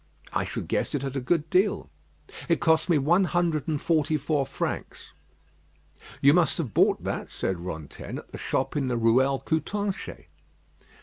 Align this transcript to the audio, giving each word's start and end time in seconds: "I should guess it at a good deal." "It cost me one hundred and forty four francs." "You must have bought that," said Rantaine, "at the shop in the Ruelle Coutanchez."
"I 0.33 0.45
should 0.45 0.67
guess 0.67 0.95
it 0.95 1.03
at 1.03 1.15
a 1.15 1.19
good 1.21 1.47
deal." 1.51 1.91
"It 2.49 2.59
cost 2.59 2.89
me 2.89 2.97
one 2.97 3.25
hundred 3.25 3.67
and 3.67 3.79
forty 3.79 4.17
four 4.17 4.47
francs." 4.47 5.11
"You 6.21 6.33
must 6.33 6.57
have 6.57 6.73
bought 6.73 7.03
that," 7.03 7.29
said 7.29 7.59
Rantaine, 7.59 8.17
"at 8.17 8.31
the 8.31 8.39
shop 8.39 8.75
in 8.75 8.87
the 8.87 8.97
Ruelle 8.97 9.37
Coutanchez." 9.37 10.23